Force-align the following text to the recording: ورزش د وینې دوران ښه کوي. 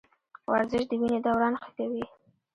ورزش 0.51 0.83
د 0.89 0.91
وینې 1.01 1.19
دوران 1.25 1.53
ښه 1.61 1.69
کوي. 1.77 2.03